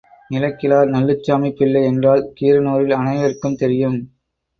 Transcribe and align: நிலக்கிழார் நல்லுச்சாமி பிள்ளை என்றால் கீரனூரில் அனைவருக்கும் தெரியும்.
நிலக்கிழார் 0.31 0.87
நல்லுச்சாமி 0.87 1.49
பிள்ளை 1.51 1.83
என்றால் 1.83 2.23
கீரனூரில் 2.39 2.95
அனைவருக்கும் 2.95 3.55
தெரியும். 3.55 3.99